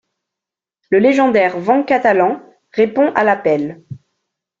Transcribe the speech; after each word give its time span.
Le 0.89 0.97
légendaire 0.97 1.59
vent 1.59 1.83
catalan 1.83 2.41
répond 2.71 3.11
à 3.13 3.23
l'appel. 3.23 3.83